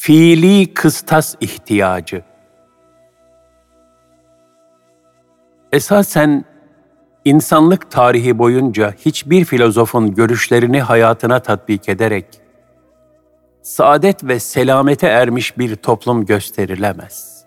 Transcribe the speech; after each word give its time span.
Fiili 0.00 0.74
kıstas 0.74 1.34
ihtiyacı. 1.40 2.22
Esasen 5.72 6.44
insanlık 7.24 7.90
tarihi 7.90 8.38
boyunca 8.38 8.92
hiçbir 8.92 9.44
filozofun 9.44 10.14
görüşlerini 10.14 10.80
hayatına 10.80 11.40
tatbik 11.40 11.88
ederek 11.88 12.26
saadet 13.62 14.24
ve 14.24 14.40
selamete 14.40 15.06
ermiş 15.06 15.58
bir 15.58 15.76
toplum 15.76 16.26
gösterilemez. 16.26 17.44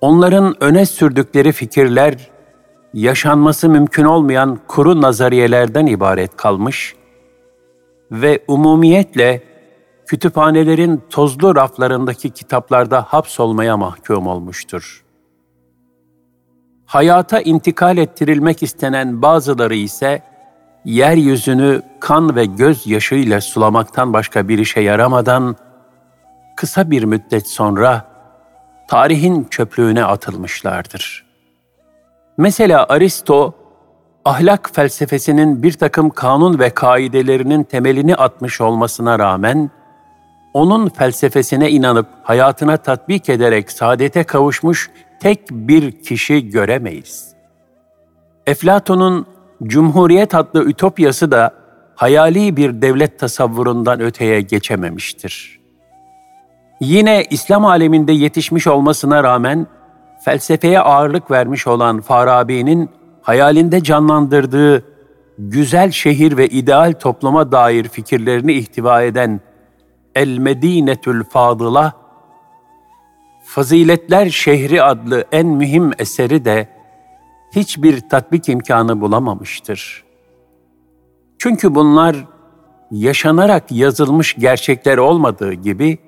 Onların 0.00 0.62
öne 0.62 0.86
sürdükleri 0.86 1.52
fikirler 1.52 2.30
yaşanması 2.94 3.68
mümkün 3.68 4.04
olmayan 4.04 4.58
kuru 4.68 5.02
nazariyelerden 5.02 5.86
ibaret 5.86 6.36
kalmış 6.36 6.96
ve 8.10 8.44
umumiyetle 8.48 9.51
kütüphanelerin 10.06 11.02
tozlu 11.10 11.56
raflarındaki 11.56 12.30
kitaplarda 12.30 13.02
hapsolmaya 13.02 13.76
mahkum 13.76 14.26
olmuştur. 14.26 15.04
Hayata 16.86 17.40
intikal 17.40 17.98
ettirilmek 17.98 18.62
istenen 18.62 19.22
bazıları 19.22 19.74
ise 19.74 20.22
yeryüzünü 20.84 21.82
kan 22.00 22.36
ve 22.36 22.44
göz 22.44 22.86
yaşıyla 22.86 23.40
sulamaktan 23.40 24.12
başka 24.12 24.48
bir 24.48 24.58
işe 24.58 24.80
yaramadan 24.80 25.56
kısa 26.56 26.90
bir 26.90 27.04
müddet 27.04 27.48
sonra 27.48 28.04
tarihin 28.88 29.44
çöplüğüne 29.44 30.04
atılmışlardır. 30.04 31.24
Mesela 32.36 32.86
Aristo, 32.88 33.54
ahlak 34.24 34.70
felsefesinin 34.74 35.62
bir 35.62 35.72
takım 35.72 36.10
kanun 36.10 36.58
ve 36.58 36.70
kaidelerinin 36.70 37.64
temelini 37.64 38.16
atmış 38.16 38.60
olmasına 38.60 39.18
rağmen, 39.18 39.70
onun 40.54 40.88
felsefesine 40.88 41.70
inanıp 41.70 42.06
hayatına 42.22 42.76
tatbik 42.76 43.28
ederek 43.28 43.72
saadete 43.72 44.24
kavuşmuş 44.24 44.90
tek 45.20 45.50
bir 45.50 46.02
kişi 46.02 46.50
göremeyiz. 46.50 47.32
Eflatun'un 48.46 49.26
Cumhuriyet 49.62 50.34
adlı 50.34 50.64
ütopyası 50.64 51.30
da 51.30 51.54
hayali 51.94 52.56
bir 52.56 52.82
devlet 52.82 53.18
tasavvurundan 53.18 54.00
öteye 54.00 54.40
geçememiştir. 54.40 55.60
Yine 56.80 57.24
İslam 57.30 57.64
aleminde 57.64 58.12
yetişmiş 58.12 58.66
olmasına 58.66 59.24
rağmen 59.24 59.66
felsefeye 60.24 60.80
ağırlık 60.80 61.30
vermiş 61.30 61.66
olan 61.66 62.00
Farabi'nin 62.00 62.90
hayalinde 63.22 63.82
canlandırdığı 63.82 64.84
güzel 65.38 65.90
şehir 65.90 66.36
ve 66.36 66.48
ideal 66.48 66.92
topluma 66.92 67.52
dair 67.52 67.88
fikirlerini 67.88 68.52
ihtiva 68.52 69.02
eden 69.02 69.40
El 70.14 70.38
Medinetül 70.38 71.24
Fadıla, 71.24 71.92
Faziletler 73.44 74.30
Şehri 74.30 74.82
adlı 74.82 75.24
en 75.32 75.46
mühim 75.46 75.90
eseri 75.98 76.44
de 76.44 76.68
hiçbir 77.56 78.08
tatbik 78.08 78.48
imkanı 78.48 79.00
bulamamıştır. 79.00 80.04
Çünkü 81.38 81.74
bunlar 81.74 82.16
yaşanarak 82.90 83.72
yazılmış 83.72 84.34
gerçekler 84.34 84.98
olmadığı 84.98 85.52
gibi 85.52 85.98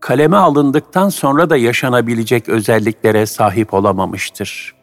kaleme 0.00 0.36
alındıktan 0.36 1.08
sonra 1.08 1.50
da 1.50 1.56
yaşanabilecek 1.56 2.48
özelliklere 2.48 3.26
sahip 3.26 3.74
olamamıştır. 3.74 4.74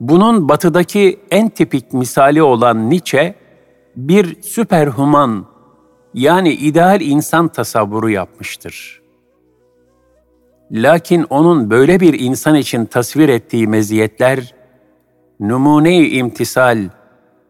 Bunun 0.00 0.48
batıdaki 0.48 1.20
en 1.30 1.48
tipik 1.48 1.92
misali 1.92 2.42
olan 2.42 2.90
Nietzsche, 2.90 3.34
bir 3.96 4.42
süperhuman 4.42 5.46
yani 6.16 6.52
ideal 6.52 7.00
insan 7.00 7.48
tasavvuru 7.48 8.10
yapmıştır. 8.10 9.02
Lakin 10.70 11.26
onun 11.30 11.70
böyle 11.70 12.00
bir 12.00 12.20
insan 12.20 12.54
için 12.54 12.84
tasvir 12.84 13.28
ettiği 13.28 13.66
meziyetler, 13.66 14.54
numune-i 15.40 16.16
imtisal 16.16 16.78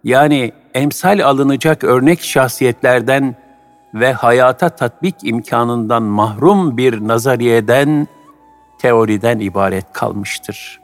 yani 0.04 0.52
emsal 0.74 1.20
alınacak 1.20 1.84
örnek 1.84 2.20
şahsiyetlerden 2.20 3.36
ve 3.94 4.12
hayata 4.12 4.68
tatbik 4.68 5.14
imkanından 5.22 6.02
mahrum 6.02 6.76
bir 6.76 7.08
nazariyeden, 7.08 8.06
teoriden 8.78 9.38
ibaret 9.38 9.92
kalmıştır. 9.92 10.80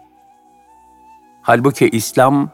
Halbuki 1.42 1.88
İslam, 1.88 2.50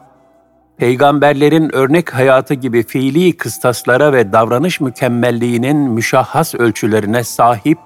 peygamberlerin 0.79 1.75
örnek 1.75 2.15
hayatı 2.15 2.53
gibi 2.53 2.83
fiili 2.83 3.37
kıstaslara 3.37 4.13
ve 4.13 4.33
davranış 4.33 4.81
mükemmelliğinin 4.81 5.77
müşahhas 5.77 6.55
ölçülerine 6.55 7.23
sahip 7.23 7.77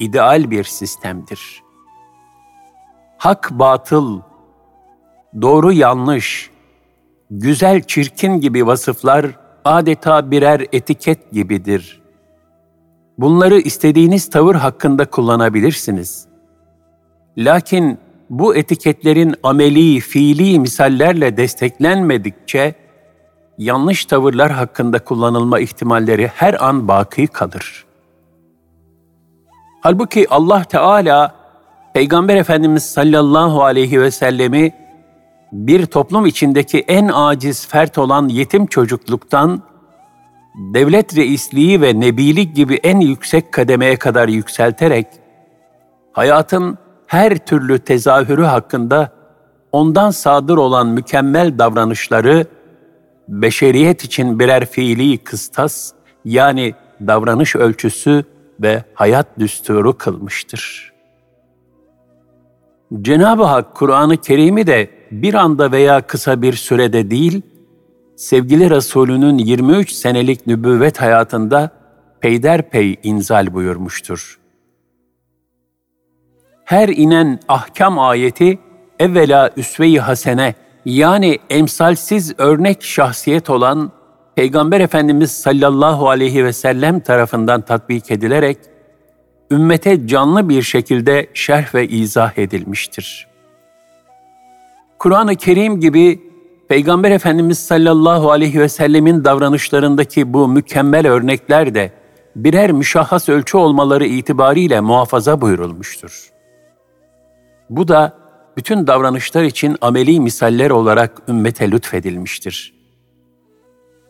ideal 0.00 0.50
bir 0.50 0.64
sistemdir. 0.64 1.62
Hak 3.18 3.50
batıl, 3.50 4.20
doğru 5.42 5.72
yanlış, 5.72 6.50
güzel 7.30 7.82
çirkin 7.82 8.40
gibi 8.40 8.66
vasıflar 8.66 9.26
adeta 9.64 10.30
birer 10.30 10.66
etiket 10.72 11.32
gibidir. 11.32 12.02
Bunları 13.18 13.58
istediğiniz 13.58 14.30
tavır 14.30 14.54
hakkında 14.54 15.10
kullanabilirsiniz. 15.10 16.26
Lakin 17.38 17.98
bu 18.30 18.56
etiketlerin 18.56 19.34
ameli, 19.42 20.00
fiili 20.00 20.58
misallerle 20.58 21.36
desteklenmedikçe 21.36 22.74
yanlış 23.58 24.04
tavırlar 24.04 24.50
hakkında 24.50 24.98
kullanılma 24.98 25.60
ihtimalleri 25.60 26.26
her 26.26 26.64
an 26.64 26.88
baki 26.88 27.26
kalır. 27.26 27.84
Halbuki 29.80 30.26
Allah 30.30 30.64
Teala 30.64 31.34
Peygamber 31.94 32.36
Efendimiz 32.36 32.82
sallallahu 32.82 33.62
aleyhi 33.64 34.00
ve 34.00 34.10
sellemi 34.10 34.72
bir 35.52 35.86
toplum 35.86 36.26
içindeki 36.26 36.80
en 36.88 37.10
aciz 37.14 37.68
fert 37.68 37.98
olan 37.98 38.28
yetim 38.28 38.66
çocukluktan 38.66 39.62
devlet 40.74 41.16
reisliği 41.16 41.80
ve 41.80 42.00
nebilik 42.00 42.56
gibi 42.56 42.74
en 42.74 43.00
yüksek 43.00 43.52
kademeye 43.52 43.96
kadar 43.96 44.28
yükselterek, 44.28 45.06
hayatın 46.12 46.78
her 47.10 47.36
türlü 47.36 47.78
tezahürü 47.78 48.42
hakkında 48.42 49.12
ondan 49.72 50.10
sadır 50.10 50.56
olan 50.56 50.88
mükemmel 50.88 51.58
davranışları, 51.58 52.46
beşeriyet 53.28 54.04
için 54.04 54.38
birer 54.38 54.66
fiili 54.66 55.18
kıstas, 55.18 55.92
yani 56.24 56.74
davranış 57.00 57.56
ölçüsü 57.56 58.24
ve 58.60 58.84
hayat 58.94 59.26
düsturu 59.38 59.98
kılmıştır. 59.98 60.92
Cenab-ı 63.02 63.44
Hak 63.44 63.74
Kur'an-ı 63.74 64.16
Kerim'i 64.16 64.66
de 64.66 64.90
bir 65.10 65.34
anda 65.34 65.72
veya 65.72 66.00
kısa 66.00 66.42
bir 66.42 66.52
sürede 66.52 67.10
değil, 67.10 67.42
sevgili 68.16 68.70
Resulünün 68.70 69.38
23 69.38 69.92
senelik 69.92 70.46
nübüvvet 70.46 71.00
hayatında 71.00 71.70
peyderpey 72.20 72.96
inzal 73.02 73.54
buyurmuştur. 73.54 74.39
Her 76.70 76.88
inen 76.88 77.40
ahkam 77.48 77.98
ayeti 77.98 78.58
evvela 78.98 79.50
üsve-i 79.56 79.98
hasene 79.98 80.54
yani 80.84 81.38
emsalsiz 81.50 82.34
örnek 82.38 82.82
şahsiyet 82.82 83.50
olan 83.50 83.92
Peygamber 84.36 84.80
Efendimiz 84.80 85.30
sallallahu 85.30 86.08
aleyhi 86.08 86.44
ve 86.44 86.52
sellem 86.52 87.00
tarafından 87.00 87.60
tatbik 87.60 88.10
edilerek 88.10 88.58
ümmete 89.50 90.06
canlı 90.06 90.48
bir 90.48 90.62
şekilde 90.62 91.26
şerh 91.34 91.74
ve 91.74 91.88
izah 91.88 92.38
edilmiştir. 92.38 93.28
Kur'an-ı 94.98 95.36
Kerim 95.36 95.80
gibi 95.80 96.20
Peygamber 96.68 97.10
Efendimiz 97.10 97.58
sallallahu 97.58 98.30
aleyhi 98.30 98.60
ve 98.60 98.68
sellemin 98.68 99.24
davranışlarındaki 99.24 100.32
bu 100.32 100.48
mükemmel 100.48 101.06
örnekler 101.06 101.74
de 101.74 101.92
birer 102.36 102.72
müşahhas 102.72 103.28
ölçü 103.28 103.56
olmaları 103.56 104.06
itibariyle 104.06 104.80
muhafaza 104.80 105.40
buyurulmuştur. 105.40 106.39
Bu 107.70 107.88
da 107.88 108.12
bütün 108.56 108.86
davranışlar 108.86 109.42
için 109.42 109.76
ameli 109.80 110.20
misaller 110.20 110.70
olarak 110.70 111.22
ümmete 111.28 111.70
lütfedilmiştir. 111.70 112.74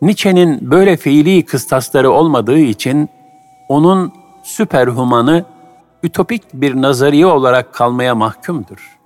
Nietzsche'nin 0.02 0.70
böyle 0.70 0.96
fiili 0.96 1.44
kıstasları 1.44 2.10
olmadığı 2.10 2.58
için 2.58 3.08
onun 3.68 4.12
süperhumanı 4.42 5.44
ütopik 6.02 6.42
bir 6.54 6.82
nazariye 6.82 7.26
olarak 7.26 7.74
kalmaya 7.74 8.14
mahkumdur 8.14 9.00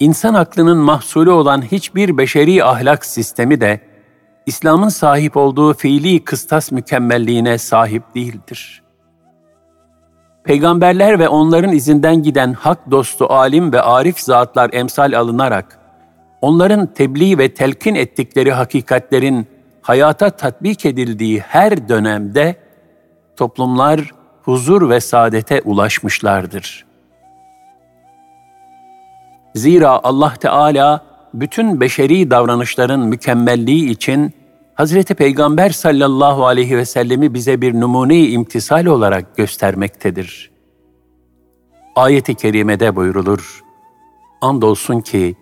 insan 0.00 0.34
aklının 0.34 0.78
mahsulü 0.78 1.30
olan 1.30 1.62
hiçbir 1.62 2.18
beşeri 2.18 2.64
ahlak 2.64 3.06
sistemi 3.06 3.60
de 3.60 3.80
İslam'ın 4.46 4.88
sahip 4.88 5.36
olduğu 5.36 5.74
fiili 5.74 6.24
kıstas 6.24 6.72
mükemmelliğine 6.72 7.58
sahip 7.58 8.14
değildir. 8.14 8.82
Peygamberler 10.44 11.18
ve 11.18 11.28
onların 11.28 11.72
izinden 11.72 12.22
giden 12.22 12.52
hak 12.52 12.90
dostu 12.90 13.26
alim 13.26 13.72
ve 13.72 13.80
arif 13.80 14.20
zatlar 14.20 14.70
emsal 14.72 15.12
alınarak, 15.12 15.78
onların 16.40 16.86
tebliğ 16.86 17.38
ve 17.38 17.54
telkin 17.54 17.94
ettikleri 17.94 18.52
hakikatlerin 18.52 19.46
hayata 19.82 20.30
tatbik 20.30 20.86
edildiği 20.86 21.40
her 21.40 21.88
dönemde 21.88 22.56
toplumlar 23.36 24.10
huzur 24.42 24.90
ve 24.90 25.00
saadete 25.00 25.62
ulaşmışlardır. 25.64 26.86
Zira 29.54 30.00
Allah 30.02 30.34
Teala 30.40 31.04
bütün 31.34 31.80
beşeri 31.80 32.30
davranışların 32.30 33.00
mükemmelliği 33.00 33.90
için 33.90 34.32
Hazreti 34.80 35.14
Peygamber 35.14 35.70
sallallahu 35.70 36.46
aleyhi 36.46 36.76
ve 36.76 36.84
sellemi 36.84 37.34
bize 37.34 37.60
bir 37.60 37.74
numune-i 37.74 38.30
imtisal 38.30 38.86
olarak 38.86 39.36
göstermektedir. 39.36 40.50
Ayet-i 41.96 42.34
kerimede 42.34 42.96
buyrulur. 42.96 43.60
Andolsun 44.40 45.00
ki 45.00 45.36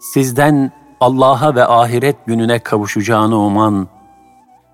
sizden 0.00 0.72
Allah'a 1.00 1.54
ve 1.54 1.64
ahiret 1.64 2.26
gününe 2.26 2.58
kavuşacağını 2.58 3.38
uman 3.38 3.88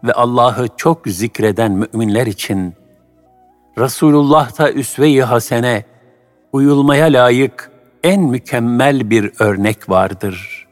ve 0.05 0.13
Allah'ı 0.13 0.69
çok 0.77 1.07
zikreden 1.07 1.73
müminler 1.73 2.27
için 2.27 2.75
Resulullah'ta 3.79 4.73
üsve-i 4.73 5.23
hasene, 5.23 5.85
uyulmaya 6.53 7.07
layık 7.07 7.71
en 8.03 8.23
mükemmel 8.23 9.11
bir 9.11 9.33
örnek 9.39 9.91
vardır. 9.91 10.67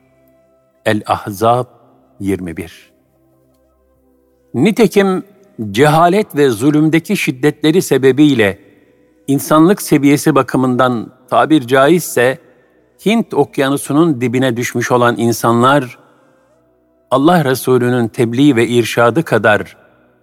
El-Ahzab 0.84 1.66
21 2.20 2.95
Nitekim 4.56 5.24
cehalet 5.70 6.36
ve 6.36 6.50
zulümdeki 6.50 7.16
şiddetleri 7.16 7.82
sebebiyle 7.82 8.58
insanlık 9.26 9.82
seviyesi 9.82 10.34
bakımından 10.34 11.12
tabir 11.30 11.66
caizse 11.66 12.38
Hint 13.06 13.34
okyanusunun 13.34 14.20
dibine 14.20 14.56
düşmüş 14.56 14.92
olan 14.92 15.14
insanlar 15.18 15.98
Allah 17.10 17.44
Resulü'nün 17.44 18.08
tebliğ 18.08 18.56
ve 18.56 18.66
irşadı 18.66 19.22
kadar 19.22 19.76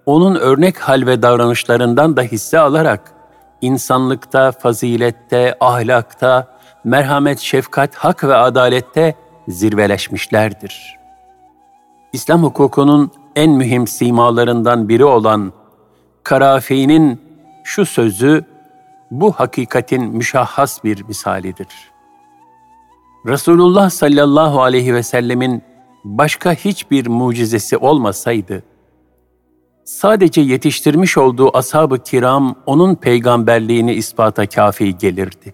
onun 0.06 0.36
örnek 0.36 0.77
hal 0.77 1.06
ve 1.06 1.21
davranışlarından 1.21 2.18
da 2.18 2.21
hisse 2.21 2.59
alarak 2.59 3.13
insanlıkta, 3.62 4.51
fazilette, 4.51 5.57
ahlakta, 5.59 6.57
merhamet, 6.83 7.39
şefkat, 7.39 7.95
hak 7.95 8.24
ve 8.24 8.36
adalette 8.36 9.15
zirveleşmişlerdir. 9.47 10.95
İslam 12.13 12.44
hukukunun 12.44 13.12
en 13.35 13.51
mühim 13.51 13.88
simalarından 13.88 14.89
biri 14.89 15.06
olan 15.06 15.53
Karafi'nin 16.24 17.21
şu 17.63 17.85
sözü 17.85 18.45
bu 19.12 19.31
hakikatin 19.31 20.03
müşahhas 20.03 20.83
bir 20.83 21.03
misalidir. 21.03 21.68
Resulullah 23.27 23.89
sallallahu 23.89 24.62
aleyhi 24.62 24.94
ve 24.94 25.03
sellemin 25.03 25.63
başka 26.03 26.53
hiçbir 26.53 27.07
mucizesi 27.07 27.77
olmasaydı, 27.77 28.63
sadece 29.83 30.41
yetiştirmiş 30.41 31.18
olduğu 31.18 31.57
ashab-ı 31.57 32.00
kiram 32.00 32.56
onun 32.65 32.95
peygamberliğini 32.95 33.94
ispata 33.94 34.45
kafi 34.45 34.97
gelirdi. 34.97 35.53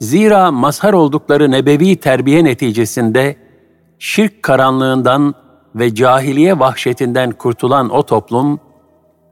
Zira 0.00 0.50
mazhar 0.50 0.92
oldukları 0.92 1.50
nebevi 1.50 1.96
terbiye 1.96 2.44
neticesinde 2.44 3.36
şirk 3.98 4.42
karanlığından 4.42 5.34
ve 5.78 5.94
cahiliye 5.94 6.58
vahşetinden 6.58 7.30
kurtulan 7.30 7.90
o 7.90 8.02
toplum, 8.02 8.60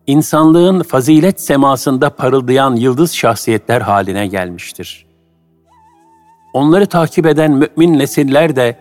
insanlığın 0.06 0.82
fazilet 0.82 1.40
semasında 1.40 2.10
parıldayan 2.10 2.76
yıldız 2.76 3.14
şahsiyetler 3.14 3.80
haline 3.80 4.26
gelmiştir. 4.26 5.06
Onları 6.52 6.86
takip 6.86 7.26
eden 7.26 7.52
mümin 7.52 7.98
nesiller 7.98 8.56
de 8.56 8.76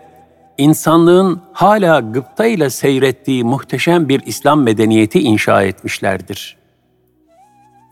insanlığın 0.58 1.40
hala 1.52 2.00
gıptayla 2.00 2.70
seyrettiği 2.70 3.44
muhteşem 3.44 4.08
bir 4.08 4.22
İslam 4.26 4.62
medeniyeti 4.62 5.20
inşa 5.20 5.62
etmişlerdir. 5.62 6.56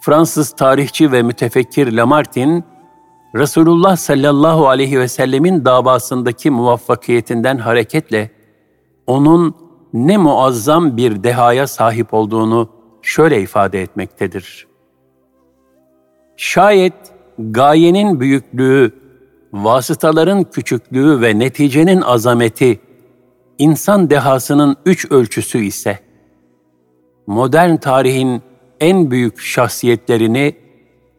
Fransız 0.00 0.50
tarihçi 0.50 1.12
ve 1.12 1.22
mütefekkir 1.22 1.92
Lamartine, 1.92 2.62
Resulullah 3.34 3.96
sallallahu 3.96 4.68
aleyhi 4.68 5.00
ve 5.00 5.08
sellemin 5.08 5.64
davasındaki 5.64 6.50
muvaffakiyetinden 6.50 7.58
hareketle 7.58 8.30
onun 9.06 9.63
ne 9.94 10.16
muazzam 10.16 10.96
bir 10.96 11.22
dehaya 11.22 11.66
sahip 11.66 12.14
olduğunu 12.14 12.68
şöyle 13.02 13.42
ifade 13.42 13.82
etmektedir. 13.82 14.66
Şayet 16.36 16.94
gayenin 17.38 18.20
büyüklüğü, 18.20 18.92
vasıtaların 19.52 20.44
küçüklüğü 20.44 21.20
ve 21.20 21.38
neticenin 21.38 22.00
azameti 22.00 22.80
insan 23.58 24.10
dehasının 24.10 24.76
üç 24.86 25.10
ölçüsü 25.10 25.64
ise, 25.64 25.98
modern 27.26 27.76
tarihin 27.76 28.42
en 28.80 29.10
büyük 29.10 29.40
şahsiyetlerini 29.40 30.56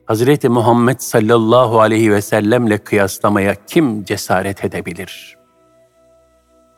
Hazreti 0.05 0.49
Muhammed 0.49 0.99
sallallahu 0.99 1.81
aleyhi 1.81 2.11
ve 2.11 2.21
sellemle 2.21 2.77
kıyaslamaya 2.77 3.55
kim 3.67 4.05
cesaret 4.05 4.65
edebilir? 4.65 5.34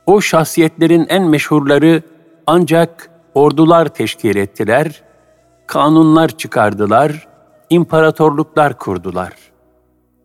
O 0.08 0.22
şahsiyetlerin 0.22 1.06
en 1.10 1.24
meşhurları 1.24 2.02
ancak 2.46 3.10
ordular 3.34 3.86
teşkil 3.88 4.36
ettiler, 4.36 5.04
kanunlar 5.68 6.30
çıkardılar, 6.30 7.28
imparatorluklar 7.70 8.78
kurdular. 8.78 9.34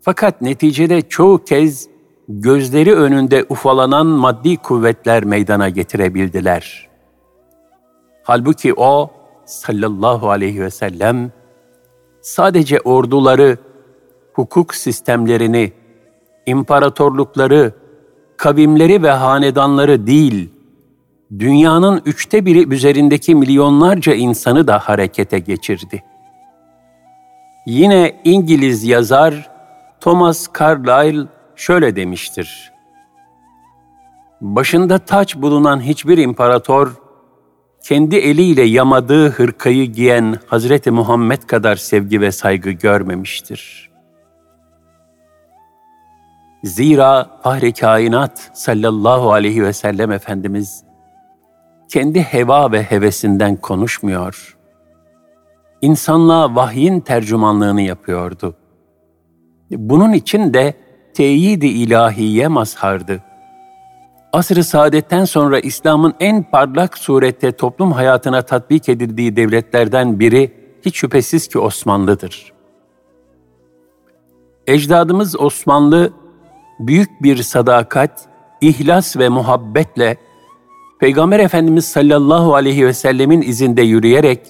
Fakat 0.00 0.42
neticede 0.42 1.02
çoğu 1.02 1.44
kez 1.44 1.88
gözleri 2.28 2.94
önünde 2.94 3.46
ufalanan 3.48 4.06
maddi 4.06 4.56
kuvvetler 4.56 5.24
meydana 5.24 5.68
getirebildiler. 5.68 6.88
Halbuki 8.22 8.74
o 8.74 9.10
sallallahu 9.44 10.30
aleyhi 10.30 10.60
ve 10.60 10.70
sellem 10.70 11.32
sadece 12.20 12.80
orduları, 12.80 13.58
hukuk 14.32 14.74
sistemlerini, 14.74 15.72
imparatorlukları, 16.46 17.81
kavimleri 18.42 19.02
ve 19.02 19.10
hanedanları 19.10 20.06
değil, 20.06 20.50
dünyanın 21.38 22.02
üçte 22.06 22.46
biri 22.46 22.74
üzerindeki 22.74 23.34
milyonlarca 23.34 24.14
insanı 24.14 24.66
da 24.66 24.78
harekete 24.78 25.38
geçirdi. 25.38 26.02
Yine 27.66 28.20
İngiliz 28.24 28.84
yazar 28.84 29.50
Thomas 30.00 30.48
Carlyle 30.60 31.26
şöyle 31.56 31.96
demiştir. 31.96 32.72
Başında 34.40 34.98
taç 34.98 35.36
bulunan 35.36 35.80
hiçbir 35.80 36.18
imparator, 36.18 36.92
kendi 37.84 38.16
eliyle 38.16 38.62
yamadığı 38.62 39.30
hırkayı 39.30 39.92
giyen 39.92 40.36
Hazreti 40.46 40.90
Muhammed 40.90 41.42
kadar 41.42 41.76
sevgi 41.76 42.20
ve 42.20 42.32
saygı 42.32 42.70
görmemiştir. 42.70 43.91
Zira 46.64 47.40
Fahri 47.42 47.72
Kainat 47.72 48.50
sallallahu 48.54 49.32
aleyhi 49.32 49.62
ve 49.62 49.72
sellem 49.72 50.12
Efendimiz 50.12 50.84
kendi 51.88 52.22
heva 52.22 52.72
ve 52.72 52.82
hevesinden 52.82 53.56
konuşmuyor. 53.56 54.58
İnsanlığa 55.80 56.54
vahyin 56.54 57.00
tercümanlığını 57.00 57.82
yapıyordu. 57.82 58.54
Bunun 59.70 60.12
için 60.12 60.54
de 60.54 60.74
teyidi 61.14 61.66
ilahiye 61.66 62.48
mazhardı. 62.48 63.22
Asr-ı 64.32 64.64
saadetten 64.64 65.24
sonra 65.24 65.60
İslam'ın 65.60 66.14
en 66.20 66.50
parlak 66.50 66.98
surette 66.98 67.52
toplum 67.52 67.92
hayatına 67.92 68.42
tatbik 68.42 68.88
edildiği 68.88 69.36
devletlerden 69.36 70.20
biri 70.20 70.52
hiç 70.84 70.96
şüphesiz 70.96 71.48
ki 71.48 71.58
Osmanlı'dır. 71.58 72.52
Ecdadımız 74.66 75.40
Osmanlı 75.40 76.21
büyük 76.86 77.22
bir 77.22 77.42
sadakat, 77.42 78.28
ihlas 78.60 79.16
ve 79.16 79.28
muhabbetle 79.28 80.16
Peygamber 81.00 81.40
Efendimiz 81.40 81.84
sallallahu 81.84 82.54
aleyhi 82.54 82.86
ve 82.86 82.92
sellemin 82.92 83.42
izinde 83.42 83.82
yürüyerek 83.82 84.40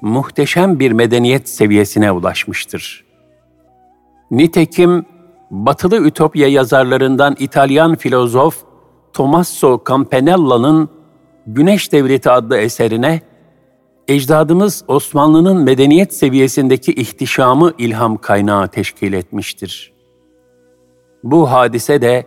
muhteşem 0.00 0.78
bir 0.78 0.92
medeniyet 0.92 1.48
seviyesine 1.48 2.12
ulaşmıştır. 2.12 3.04
Nitekim 4.30 5.06
batılı 5.50 6.06
ütopya 6.06 6.48
yazarlarından 6.48 7.36
İtalyan 7.38 7.94
filozof 7.94 8.56
Tommaso 9.12 9.82
Campanella'nın 9.88 10.88
Güneş 11.46 11.92
Devleti 11.92 12.30
adlı 12.30 12.56
eserine 12.58 13.20
ecdadımız 14.08 14.84
Osmanlı'nın 14.88 15.62
medeniyet 15.62 16.14
seviyesindeki 16.14 16.92
ihtişamı 16.92 17.72
ilham 17.78 18.16
kaynağı 18.16 18.68
teşkil 18.68 19.12
etmiştir. 19.12 19.91
Bu 21.24 21.52
hadise 21.52 22.02
de 22.02 22.26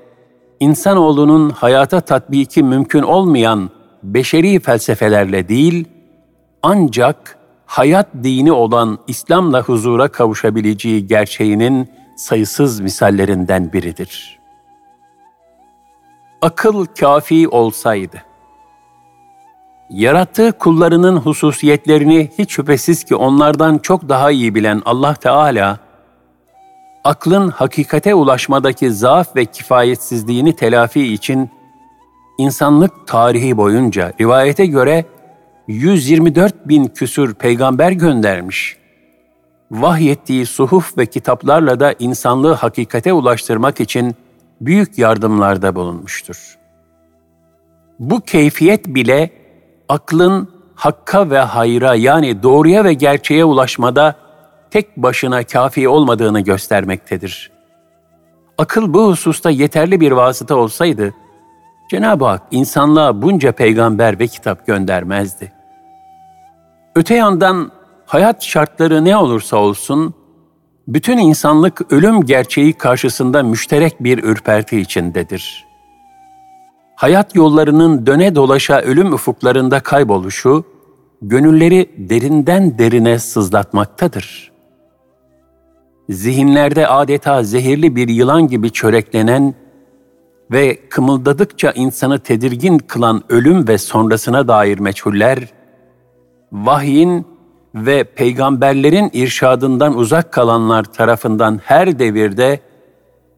insanoğlunun 0.59 1.49
hayata 1.49 2.01
tatbiki 2.01 2.63
mümkün 2.63 3.01
olmayan 3.01 3.69
beşeri 4.03 4.59
felsefelerle 4.59 5.49
değil, 5.49 5.87
ancak 6.63 7.37
hayat 7.65 8.07
dini 8.23 8.51
olan 8.51 8.99
İslam'la 9.07 9.61
huzura 9.61 10.07
kavuşabileceği 10.07 11.07
gerçeğinin 11.07 11.89
sayısız 12.17 12.79
misallerinden 12.79 13.73
biridir. 13.73 14.39
Akıl 16.41 16.85
kafi 16.85 17.47
olsaydı, 17.47 18.21
Yarattığı 19.89 20.51
kullarının 20.51 21.17
hususiyetlerini 21.17 22.31
hiç 22.37 22.51
şüphesiz 22.51 23.03
ki 23.03 23.15
onlardan 23.15 23.77
çok 23.77 24.09
daha 24.09 24.31
iyi 24.31 24.55
bilen 24.55 24.81
Allah 24.85 25.13
Teala, 25.13 25.77
aklın 27.05 27.50
hakikate 27.50 28.15
ulaşmadaki 28.15 28.91
zaaf 28.91 29.35
ve 29.35 29.45
kifayetsizliğini 29.45 30.55
telafi 30.55 31.13
için 31.13 31.50
insanlık 32.38 33.07
tarihi 33.07 33.57
boyunca 33.57 34.13
rivayete 34.21 34.65
göre 34.65 35.05
124 35.67 36.67
bin 36.67 36.85
küsür 36.85 37.33
peygamber 37.33 37.91
göndermiş. 37.91 38.77
Vahyettiği 39.71 40.45
suhuf 40.45 40.97
ve 40.97 41.05
kitaplarla 41.05 41.79
da 41.79 41.93
insanlığı 42.00 42.53
hakikate 42.53 43.13
ulaştırmak 43.13 43.79
için 43.79 44.15
büyük 44.62 44.97
yardımlarda 44.97 45.75
bulunmuştur. 45.75 46.57
Bu 48.00 48.21
keyfiyet 48.21 48.88
bile 48.88 49.29
aklın 49.89 50.50
hakka 50.75 51.29
ve 51.29 51.39
hayra 51.39 51.95
yani 51.95 52.43
doğruya 52.43 52.83
ve 52.83 52.93
gerçeğe 52.93 53.45
ulaşmada 53.45 54.25
tek 54.72 54.98
başına 54.98 55.43
kafi 55.43 55.89
olmadığını 55.89 56.39
göstermektedir. 56.39 57.51
Akıl 58.57 58.93
bu 58.93 59.07
hususta 59.07 59.50
yeterli 59.50 60.00
bir 60.00 60.12
vasıta 60.12 60.55
olsaydı, 60.55 61.13
Cenab-ı 61.89 62.25
Hak 62.25 62.41
insanlığa 62.51 63.22
bunca 63.22 63.51
peygamber 63.51 64.19
ve 64.19 64.27
kitap 64.27 64.67
göndermezdi. 64.67 65.51
Öte 66.95 67.15
yandan 67.15 67.72
hayat 68.05 68.43
şartları 68.43 69.05
ne 69.05 69.17
olursa 69.17 69.57
olsun, 69.57 70.13
bütün 70.88 71.17
insanlık 71.17 71.93
ölüm 71.93 72.25
gerçeği 72.25 72.74
karşısında 72.74 73.43
müşterek 73.43 74.03
bir 74.03 74.24
ürperti 74.24 74.79
içindedir. 74.79 75.65
Hayat 76.95 77.36
yollarının 77.36 78.05
döne 78.05 78.36
dolaşa 78.36 78.81
ölüm 78.81 79.13
ufuklarında 79.13 79.79
kayboluşu, 79.79 80.63
gönülleri 81.22 81.91
derinden 81.98 82.77
derine 82.77 83.19
sızlatmaktadır. 83.19 84.54
Zihinlerde 86.09 86.88
adeta 86.88 87.43
zehirli 87.43 87.95
bir 87.95 88.07
yılan 88.07 88.47
gibi 88.47 88.71
çöreklenen 88.71 89.55
ve 90.51 90.89
kımıldadıkça 90.89 91.71
insanı 91.71 92.19
tedirgin 92.19 92.77
kılan 92.77 93.24
ölüm 93.29 93.67
ve 93.67 93.77
sonrasına 93.77 94.47
dair 94.47 94.79
meçhuller, 94.79 95.50
vahyin 96.51 97.27
ve 97.75 98.03
peygamberlerin 98.03 99.09
irşadından 99.13 99.97
uzak 99.97 100.31
kalanlar 100.33 100.83
tarafından 100.83 101.62
her 101.63 102.00
devirde 102.00 102.59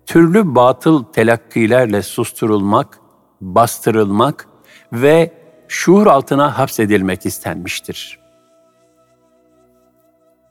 türlü 0.05 0.55
batıl 0.55 1.03
telakkilerle 1.03 2.01
susturulmak, 2.01 2.99
bastırılmak 3.41 4.47
ve 4.93 5.31
şuur 5.67 6.07
altına 6.07 6.57
hapsedilmek 6.57 7.25
istenmiştir. 7.25 8.26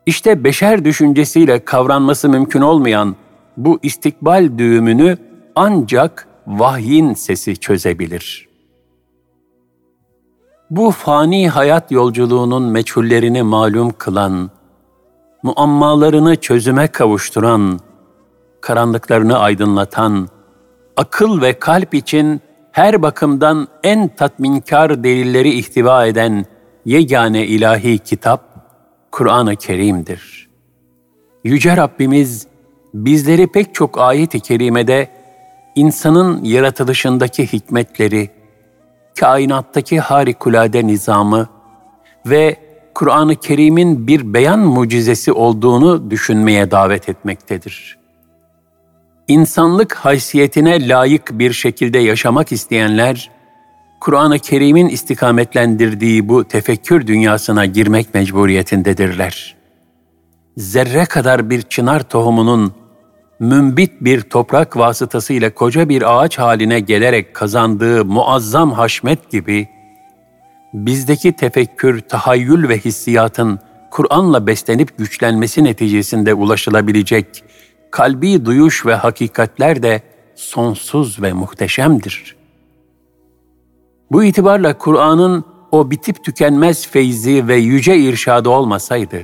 İşte 0.06 0.44
beşer 0.44 0.84
düşüncesiyle 0.84 1.64
kavranması 1.64 2.28
mümkün 2.28 2.60
olmayan 2.60 3.16
bu 3.56 3.78
istikbal 3.82 4.58
düğümünü 4.58 5.16
ancak 5.54 6.28
vahyin 6.46 7.14
sesi 7.14 7.56
çözebilir. 7.56 8.48
Bu 10.70 10.90
fani 10.90 11.48
hayat 11.48 11.92
yolculuğunun 11.92 12.62
meçhullerini 12.62 13.42
malum 13.42 13.90
kılan, 13.98 14.50
muammalarını 15.42 16.36
çözüme 16.36 16.88
kavuşturan, 16.88 17.80
karanlıklarını 18.60 19.38
aydınlatan, 19.38 20.28
akıl 20.96 21.40
ve 21.40 21.58
kalp 21.58 21.94
için 21.94 22.40
her 22.72 23.02
bakımdan 23.02 23.68
en 23.82 24.08
tatminkar 24.08 25.04
delilleri 25.04 25.58
ihtiva 25.58 26.06
eden 26.06 26.44
yegane 26.84 27.46
ilahi 27.46 27.98
kitap, 27.98 28.55
Kur'an-ı 29.16 29.56
Kerim'dir. 29.56 30.48
Yüce 31.44 31.76
Rabbimiz, 31.76 32.46
bizleri 32.94 33.46
pek 33.46 33.74
çok 33.74 33.98
ayet-i 33.98 34.40
kerimede 34.40 35.08
insanın 35.74 36.44
yaratılışındaki 36.44 37.52
hikmetleri, 37.52 38.30
kainattaki 39.20 40.00
harikulade 40.00 40.86
nizamı 40.86 41.48
ve 42.26 42.56
Kur'an-ı 42.94 43.36
Kerim'in 43.36 44.06
bir 44.06 44.34
beyan 44.34 44.60
mucizesi 44.60 45.32
olduğunu 45.32 46.10
düşünmeye 46.10 46.70
davet 46.70 47.08
etmektedir. 47.08 47.98
İnsanlık 49.28 49.94
haysiyetine 49.94 50.88
layık 50.88 51.38
bir 51.38 51.52
şekilde 51.52 51.98
yaşamak 51.98 52.52
isteyenler, 52.52 53.30
Kur'an-ı 54.00 54.38
Kerim'in 54.38 54.88
istikametlendirdiği 54.88 56.28
bu 56.28 56.44
tefekkür 56.44 57.06
dünyasına 57.06 57.66
girmek 57.66 58.14
mecburiyetindedirler. 58.14 59.56
Zerre 60.56 61.04
kadar 61.04 61.50
bir 61.50 61.62
çınar 61.62 62.08
tohumunun 62.08 62.72
mümbit 63.40 63.92
bir 64.00 64.20
toprak 64.20 64.76
vasıtasıyla 64.76 65.54
koca 65.54 65.88
bir 65.88 66.18
ağaç 66.18 66.38
haline 66.38 66.80
gelerek 66.80 67.34
kazandığı 67.34 68.04
muazzam 68.04 68.72
haşmet 68.72 69.30
gibi, 69.30 69.68
bizdeki 70.74 71.32
tefekkür, 71.32 72.00
tahayyül 72.00 72.68
ve 72.68 72.78
hissiyatın 72.78 73.58
Kur'an'la 73.90 74.46
beslenip 74.46 74.98
güçlenmesi 74.98 75.64
neticesinde 75.64 76.34
ulaşılabilecek 76.34 77.44
kalbi 77.90 78.44
duyuş 78.44 78.86
ve 78.86 78.94
hakikatler 78.94 79.82
de 79.82 80.02
sonsuz 80.34 81.22
ve 81.22 81.32
muhteşemdir. 81.32 82.35
Bu 84.10 84.24
itibarla 84.24 84.78
Kur'an'ın 84.78 85.44
o 85.72 85.90
bitip 85.90 86.24
tükenmez 86.24 86.86
feyzi 86.86 87.48
ve 87.48 87.56
yüce 87.56 87.96
irşadı 87.96 88.48
olmasaydı, 88.48 89.22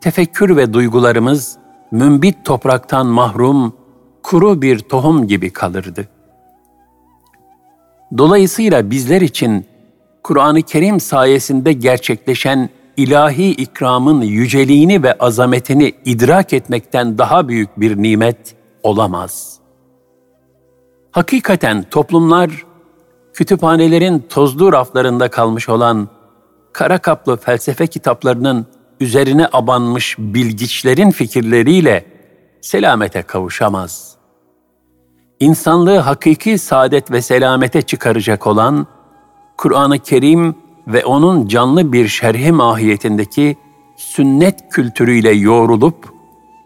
tefekkür 0.00 0.56
ve 0.56 0.72
duygularımız 0.72 1.58
mümbit 1.90 2.44
topraktan 2.44 3.06
mahrum, 3.06 3.72
kuru 4.22 4.62
bir 4.62 4.78
tohum 4.78 5.26
gibi 5.26 5.50
kalırdı. 5.50 6.08
Dolayısıyla 8.18 8.90
bizler 8.90 9.20
için 9.20 9.66
Kur'an-ı 10.22 10.62
Kerim 10.62 11.00
sayesinde 11.00 11.72
gerçekleşen 11.72 12.68
ilahi 12.96 13.50
ikramın 13.50 14.22
yüceliğini 14.22 15.02
ve 15.02 15.18
azametini 15.18 15.94
idrak 16.04 16.52
etmekten 16.52 17.18
daha 17.18 17.48
büyük 17.48 17.80
bir 17.80 18.02
nimet 18.02 18.56
olamaz. 18.82 19.58
Hakikaten 21.10 21.82
toplumlar, 21.90 22.50
kütüphanelerin 23.34 24.24
tozlu 24.28 24.72
raflarında 24.72 25.30
kalmış 25.30 25.68
olan 25.68 26.08
kara 26.72 26.98
kaplı 26.98 27.36
felsefe 27.36 27.86
kitaplarının 27.86 28.66
üzerine 29.00 29.48
abanmış 29.52 30.16
bilgiçlerin 30.18 31.10
fikirleriyle 31.10 32.04
selamete 32.60 33.22
kavuşamaz. 33.22 34.16
İnsanlığı 35.40 35.98
hakiki 35.98 36.58
saadet 36.58 37.10
ve 37.10 37.22
selamete 37.22 37.82
çıkaracak 37.82 38.46
olan 38.46 38.86
Kur'an-ı 39.56 39.98
Kerim 39.98 40.54
ve 40.86 41.04
onun 41.04 41.48
canlı 41.48 41.92
bir 41.92 42.08
şerhi 42.08 42.52
mahiyetindeki 42.52 43.56
sünnet 43.96 44.70
kültürüyle 44.70 45.30
yoğrulup 45.30 46.12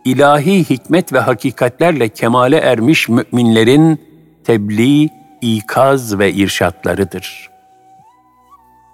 ilahi 0.04 0.70
hikmet 0.70 1.12
ve 1.12 1.18
hakikatlerle 1.18 2.08
kemale 2.08 2.56
ermiş 2.56 3.08
müminlerin 3.08 4.00
tebliğ, 4.44 5.08
ikaz 5.40 6.18
ve 6.18 6.32
irşatlarıdır.'' 6.32 7.56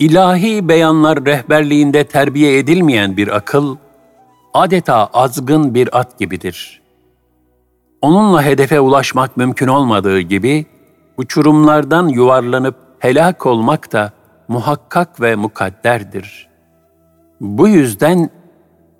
ilahi 0.03 0.69
beyanlar 0.69 1.25
rehberliğinde 1.25 2.05
terbiye 2.05 2.59
edilmeyen 2.59 3.17
bir 3.17 3.37
akıl, 3.37 3.77
adeta 4.55 5.07
azgın 5.07 5.75
bir 5.75 5.99
at 5.99 6.19
gibidir. 6.19 6.83
Onunla 8.01 8.43
hedefe 8.43 8.81
ulaşmak 8.81 9.37
mümkün 9.37 9.69
olmadığı 9.69 10.21
gibi, 10.21 10.67
uçurumlardan 11.17 12.09
yuvarlanıp 12.09 12.77
helak 12.99 13.47
olmak 13.47 13.93
da 13.93 14.13
muhakkak 14.49 15.21
ve 15.21 15.35
mukadderdir. 15.35 16.49
Bu 17.41 17.69
yüzden 17.69 18.31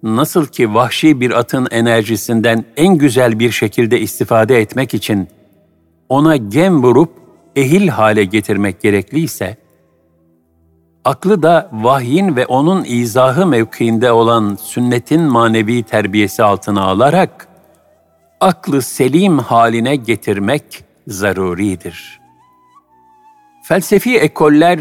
nasıl 0.03 0.47
ki 0.47 0.75
vahşi 0.75 1.21
bir 1.21 1.31
atın 1.31 1.69
enerjisinden 1.71 2.65
en 2.77 2.99
güzel 2.99 3.39
bir 3.39 3.51
şekilde 3.51 4.01
istifade 4.01 4.61
etmek 4.61 4.95
için 4.95 5.29
ona 6.09 6.37
gem 6.37 6.83
vurup 6.83 7.22
ehil 7.57 7.89
hale 7.89 8.25
getirmek 8.25 8.81
gerekliyse, 8.81 9.57
aklı 11.05 11.43
da 11.43 11.71
vahyin 11.73 12.37
ve 12.37 12.47
onun 12.47 12.85
izahı 12.87 13.47
mevkiinde 13.47 14.13
olan 14.13 14.59
sünnetin 14.61 15.21
manevi 15.21 15.83
terbiyesi 15.83 16.43
altına 16.43 16.83
alarak 16.83 17.49
aklı 18.41 18.83
selim 18.83 19.39
haline 19.39 19.97
getirmek 19.97 20.85
zaruridir. 21.07 22.21
Felsefi 23.63 24.19
ekoller 24.19 24.81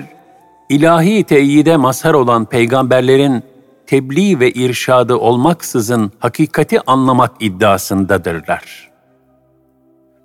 ilahi 0.69 1.23
teyide 1.23 1.77
mazhar 1.77 2.13
olan 2.13 2.45
peygamberlerin 2.45 3.43
tebliğ 3.87 4.39
ve 4.39 4.51
irşadı 4.51 5.15
olmaksızın 5.15 6.11
hakikati 6.19 6.81
anlamak 6.81 7.31
iddiasındadırlar. 7.39 8.91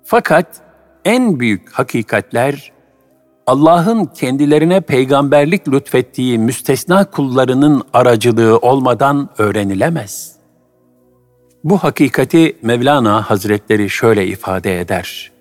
Fakat 0.03 0.47
en 1.07 1.39
büyük 1.39 1.69
hakikatler 1.71 2.71
Allah'ın 3.45 4.05
kendilerine 4.05 4.81
peygamberlik 4.81 5.67
lütfettiği 5.67 6.39
müstesna 6.39 7.11
kullarının 7.11 7.83
aracılığı 7.93 8.57
olmadan 8.57 9.29
öğrenilemez. 9.37 10.35
Bu 11.63 11.77
hakikati 11.77 12.57
Mevlana 12.61 13.21
Hazretleri 13.21 13.89
şöyle 13.89 14.27
ifade 14.27 14.81
eder. 14.81 15.31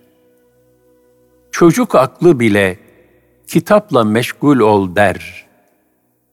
Çocuk 1.51 1.95
aklı 1.95 2.41
bile 2.41 2.79
kitapla 3.47 4.05
meşgul 4.05 4.61
ol 4.61 4.97
der. 4.97 5.47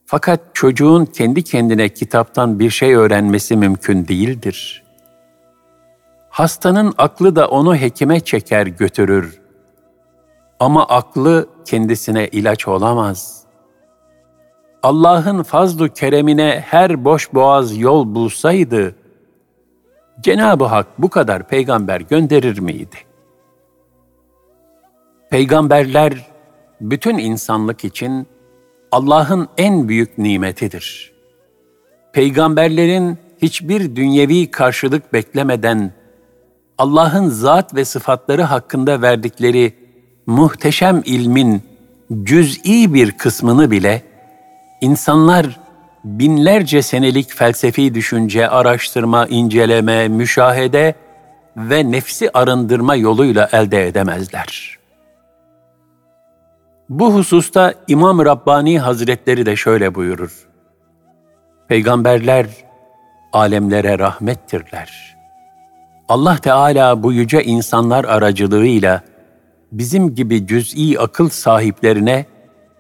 Fakat 0.06 0.40
çocuğun 0.54 1.06
kendi 1.06 1.44
kendine 1.44 1.90
kitaptan 1.90 2.60
bir 2.60 2.70
şey 2.70 2.96
öğrenmesi 2.96 3.58
mümkün 3.58 4.08
değildir. 4.08 4.83
Hastanın 6.34 6.94
aklı 6.98 7.36
da 7.36 7.48
onu 7.48 7.76
hekime 7.76 8.20
çeker 8.20 8.68
götürür. 8.68 9.42
Ama 10.60 10.86
aklı 10.88 11.50
kendisine 11.66 12.28
ilaç 12.28 12.68
olamaz. 12.68 13.44
Allah'ın 14.84 15.44
fazlu 15.44 15.90
keremine 15.90 16.64
her 16.66 17.06
boş 17.06 17.34
boğaz 17.34 17.78
yol 17.78 18.16
bulsaydı, 18.16 18.96
Cenab-ı 20.22 20.64
Hak 20.64 20.88
bu 20.98 21.10
kadar 21.10 21.48
peygamber 21.48 22.02
gönderir 22.02 22.60
miydi? 22.60 22.98
Peygamberler 25.30 26.28
bütün 26.82 27.18
insanlık 27.18 27.86
için 27.86 28.28
Allah'ın 28.92 29.48
en 29.58 29.88
büyük 29.88 30.18
nimetidir. 30.18 31.14
Peygamberlerin 32.14 33.18
hiçbir 33.42 33.96
dünyevi 33.96 34.52
karşılık 34.52 35.14
beklemeden 35.14 36.03
Allah'ın 36.84 37.30
zat 37.30 37.76
ve 37.76 37.86
sıfatları 37.86 38.44
hakkında 38.44 39.02
verdikleri 39.02 39.74
muhteşem 40.26 41.02
ilmin 41.06 41.64
cüz'i 42.24 42.94
bir 42.94 43.12
kısmını 43.12 43.72
bile 43.72 44.02
insanlar 44.82 45.60
binlerce 46.04 46.82
senelik 46.82 47.34
felsefi 47.34 47.96
düşünce, 47.96 48.50
araştırma, 48.50 49.28
inceleme, 49.28 50.08
müşahede 50.08 50.96
ve 51.58 51.92
nefsi 51.92 52.30
arındırma 52.34 52.96
yoluyla 52.96 53.50
elde 53.52 53.88
edemezler. 53.88 54.78
Bu 56.90 57.14
hususta 57.14 57.74
İmam 57.88 58.26
Rabbani 58.26 58.80
Hazretleri 58.80 59.46
de 59.46 59.56
şöyle 59.56 59.96
buyurur. 59.96 60.48
Peygamberler 61.68 62.48
alemlere 63.34 64.00
rahmettirler. 64.00 65.13
Allah 66.10 66.38
Teala 66.38 67.04
bu 67.04 67.14
yüce 67.14 67.44
insanlar 67.44 68.06
aracılığıyla 68.06 69.02
bizim 69.72 70.16
gibi 70.16 70.48
cüz'i 70.48 71.00
akıl 71.00 71.30
sahiplerine 71.30 72.26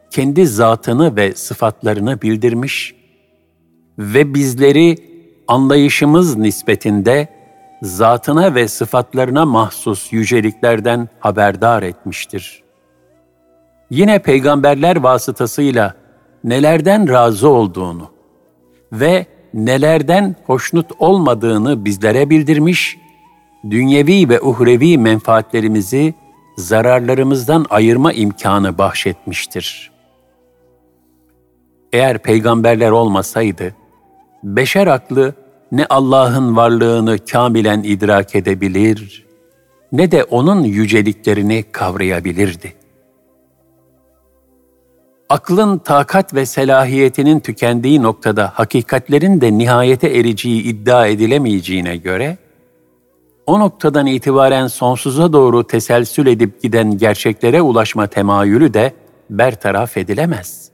kendi 0.09 0.47
zatını 0.47 1.15
ve 1.15 1.35
sıfatlarını 1.35 2.21
bildirmiş 2.21 2.95
ve 3.99 4.33
bizleri 4.33 4.97
anlayışımız 5.47 6.37
nispetinde 6.37 7.27
zatına 7.81 8.55
ve 8.55 8.67
sıfatlarına 8.67 9.45
mahsus 9.45 10.13
yüceliklerden 10.13 11.09
haberdar 11.19 11.83
etmiştir. 11.83 12.63
Yine 13.89 14.19
peygamberler 14.19 14.95
vasıtasıyla 14.95 15.93
nelerden 16.43 17.09
razı 17.09 17.49
olduğunu 17.49 18.11
ve 18.91 19.25
nelerden 19.53 20.35
hoşnut 20.45 20.91
olmadığını 20.99 21.85
bizlere 21.85 22.29
bildirmiş, 22.29 22.97
dünyevi 23.69 24.29
ve 24.29 24.41
uhrevi 24.41 24.97
menfaatlerimizi 24.97 26.13
zararlarımızdan 26.57 27.65
ayırma 27.69 28.13
imkanı 28.13 28.77
bahşetmiştir. 28.77 29.91
Eğer 31.93 32.17
peygamberler 32.17 32.91
olmasaydı, 32.91 33.75
beşer 34.43 34.87
aklı 34.87 35.35
ne 35.71 35.85
Allah'ın 35.85 36.55
varlığını 36.55 37.17
kamilen 37.25 37.83
idrak 37.83 38.35
edebilir, 38.35 39.25
ne 39.91 40.11
de 40.11 40.23
onun 40.23 40.63
yüceliklerini 40.63 41.63
kavrayabilirdi. 41.71 42.73
Aklın 45.29 45.77
takat 45.77 46.33
ve 46.33 46.45
selahiyetinin 46.45 47.39
tükendiği 47.39 48.01
noktada 48.01 48.51
hakikatlerin 48.55 49.41
de 49.41 49.57
nihayete 49.57 50.07
ereceği 50.07 50.63
iddia 50.63 51.07
edilemeyeceğine 51.07 51.97
göre, 51.97 52.37
o 53.45 53.59
noktadan 53.59 54.07
itibaren 54.07 54.67
sonsuza 54.67 55.33
doğru 55.33 55.67
teselsül 55.67 56.27
edip 56.27 56.61
giden 56.61 56.97
gerçeklere 56.97 57.61
ulaşma 57.61 58.07
temayülü 58.07 58.73
de 58.73 58.93
bertaraf 59.29 59.97
edilemez. 59.97 60.71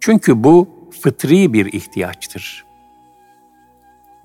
Çünkü 0.00 0.44
bu 0.44 0.68
fıtri 1.00 1.52
bir 1.52 1.72
ihtiyaçtır. 1.72 2.64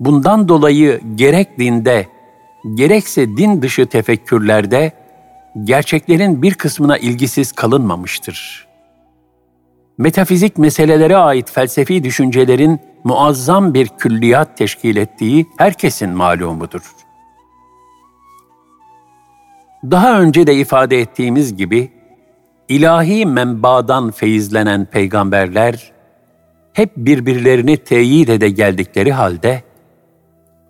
Bundan 0.00 0.48
dolayı 0.48 1.00
gerek 1.14 1.58
dinde, 1.58 2.06
gerekse 2.74 3.36
din 3.36 3.62
dışı 3.62 3.86
tefekkürlerde 3.86 4.92
gerçeklerin 5.64 6.42
bir 6.42 6.54
kısmına 6.54 6.98
ilgisiz 6.98 7.52
kalınmamıştır. 7.52 8.68
Metafizik 9.98 10.58
meselelere 10.58 11.16
ait 11.16 11.50
felsefi 11.50 12.04
düşüncelerin 12.04 12.80
muazzam 13.04 13.74
bir 13.74 13.88
külliyat 13.88 14.56
teşkil 14.56 14.96
ettiği 14.96 15.46
herkesin 15.58 16.10
malumudur. 16.10 16.82
Daha 19.90 20.20
önce 20.20 20.46
de 20.46 20.54
ifade 20.54 21.00
ettiğimiz 21.00 21.56
gibi 21.56 21.92
ilahi 22.68 23.26
menbadan 23.26 24.10
feyizlenen 24.10 24.84
peygamberler 24.84 25.92
hep 26.72 26.96
birbirlerini 26.96 27.76
teyit 27.76 28.28
ede 28.28 28.48
geldikleri 28.48 29.12
halde 29.12 29.62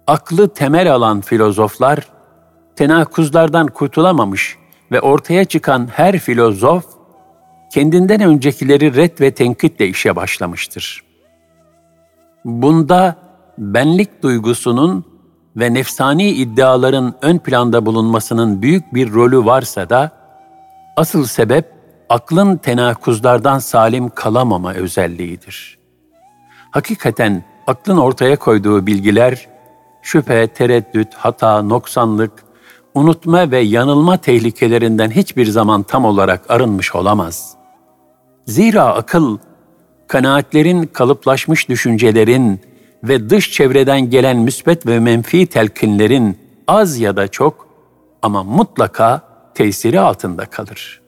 aklı 0.07 0.49
temel 0.49 0.93
alan 0.93 1.21
filozoflar 1.21 2.09
tenakuzlardan 2.77 3.67
kurtulamamış 3.67 4.57
ve 4.93 5.01
ortaya 5.01 5.45
çıkan 5.45 5.89
her 5.93 6.19
filozof 6.19 6.85
kendinden 7.73 8.21
öncekileri 8.21 8.97
ret 8.97 9.21
ve 9.21 9.31
tenkitle 9.31 9.89
işe 9.89 10.17
başlamıştır. 10.17 11.03
Bunda 12.45 13.17
benlik 13.59 14.23
duygusunun 14.23 15.12
ve 15.57 15.75
nefsani 15.75 16.31
iddiaların 16.31 17.15
ön 17.23 17.39
planda 17.39 17.87
bulunmasının 17.87 18.63
büyük 18.63 18.95
bir 18.95 19.13
rolü 19.13 19.45
varsa 19.45 19.91
da, 19.91 20.11
asıl 20.97 21.25
sebep 21.25 21.73
aklın 22.09 22.57
tenakuzlardan 22.57 23.59
salim 23.59 24.09
kalamama 24.09 24.75
özelliğidir. 24.75 25.79
Hakikaten 26.71 27.45
aklın 27.67 27.97
ortaya 27.97 28.37
koyduğu 28.37 28.87
bilgiler, 28.87 29.49
şüphe, 30.03 30.47
tereddüt, 30.47 31.15
hata, 31.15 31.63
noksanlık, 31.63 32.33
unutma 32.95 33.51
ve 33.51 33.59
yanılma 33.59 34.17
tehlikelerinden 34.17 35.11
hiçbir 35.11 35.47
zaman 35.47 35.83
tam 35.83 36.05
olarak 36.05 36.51
arınmış 36.51 36.95
olamaz. 36.95 37.55
Zira 38.47 38.85
akıl, 38.85 39.39
kanaatlerin 40.09 40.87
kalıplaşmış 40.87 41.69
düşüncelerin, 41.69 42.61
ve 43.05 43.31
dış 43.31 43.51
çevreden 43.51 44.11
gelen 44.11 44.37
müsbet 44.37 44.87
ve 44.87 44.99
menfi 44.99 45.47
telkinlerin 45.47 46.39
az 46.69 46.99
ya 46.99 47.17
da 47.17 47.29
çok 47.29 47.69
ama 48.23 48.45
mutlaka 48.45 49.21
tesiri 49.55 50.01
altında 50.01 50.47
kalır. 50.47 51.03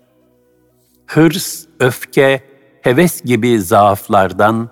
Hırs, 1.06 1.64
öfke, 1.80 2.42
heves 2.82 3.22
gibi 3.22 3.60
zaaflardan, 3.60 4.68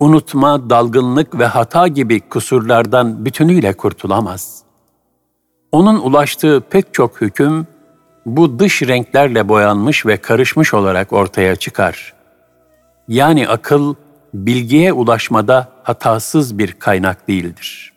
unutma, 0.00 0.70
dalgınlık 0.70 1.38
ve 1.38 1.46
hata 1.46 1.88
gibi 1.88 2.20
kusurlardan 2.20 3.24
bütünüyle 3.24 3.72
kurtulamaz. 3.72 4.62
Onun 5.72 6.00
ulaştığı 6.00 6.62
pek 6.70 6.94
çok 6.94 7.20
hüküm 7.20 7.66
bu 8.26 8.58
dış 8.58 8.82
renklerle 8.82 9.48
boyanmış 9.48 10.06
ve 10.06 10.16
karışmış 10.16 10.74
olarak 10.74 11.12
ortaya 11.12 11.56
çıkar. 11.56 12.14
Yani 13.08 13.48
akıl 13.48 13.94
bilgiye 14.34 14.92
ulaşmada 14.92 15.72
hatasız 15.82 16.58
bir 16.58 16.72
kaynak 16.72 17.28
değildir. 17.28 17.91